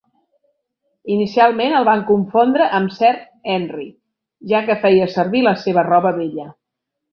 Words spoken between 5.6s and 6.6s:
seva roba vella.